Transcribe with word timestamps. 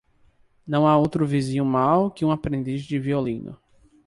Não 0.65 0.87
há 0.87 0.97
outro 0.97 1.27
vizinho 1.27 1.63
mau 1.63 2.09
que 2.09 2.25
um 2.25 2.31
aprendiz 2.31 2.85
de 2.85 2.97
violino. 2.97 3.55